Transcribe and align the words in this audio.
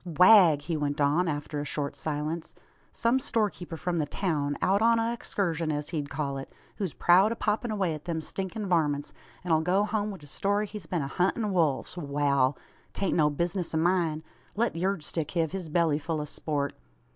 "Wagh!" 0.03 0.57
he 0.63 0.75
went 0.75 0.99
on, 0.99 1.27
after 1.27 1.59
a 1.61 1.63
short 1.63 1.95
silence. 1.95 2.55
"Some 2.91 3.19
storekeeper 3.19 3.77
from 3.77 3.99
the 3.99 4.07
town, 4.07 4.57
out 4.59 4.81
on 4.81 4.97
a 4.97 5.15
exkurshun, 5.15 5.71
as 5.71 5.89
he'd 5.89 6.09
call 6.09 6.37
it, 6.39 6.51
who's 6.77 6.95
proud 6.95 7.31
o' 7.31 7.35
poppin' 7.35 7.69
away 7.69 7.93
at 7.93 8.05
them 8.05 8.19
stinkin' 8.19 8.65
varmints, 8.67 9.13
an 9.43 9.53
'll 9.53 9.61
go 9.61 9.83
hum 9.83 10.09
wi' 10.09 10.17
a 10.23 10.25
story 10.25 10.65
he's 10.65 10.87
been 10.87 11.03
a 11.03 11.07
huntin' 11.07 11.53
wolves! 11.53 11.97
Wal. 11.97 12.57
'Tain't 12.93 13.15
no 13.15 13.29
bizness 13.29 13.75
o' 13.75 13.77
myen. 13.77 14.23
Let 14.55 14.75
yurd 14.75 15.03
stick 15.03 15.29
hev 15.33 15.51
his 15.51 15.69
belly 15.69 15.99
ful 15.99 16.19
o' 16.19 16.25
sport. 16.25 16.73